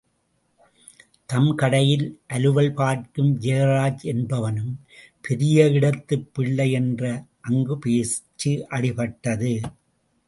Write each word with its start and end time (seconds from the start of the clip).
தம் 1.25 1.55
கடையில் 1.55 2.05
அலுவல் 2.27 2.73
பார்க்கும் 2.73 3.39
ஜெயராஜ் 3.39 4.03
என்பவனும் 4.03 4.73
பெரிய 5.21 5.69
இடத்துப் 5.69 6.33
பிள்ளை 6.33 6.71
என்ற 6.71 7.23
அங்கு 7.41 7.77
பேச்சு 7.79 8.67
அடிபட்டது. 8.69 9.61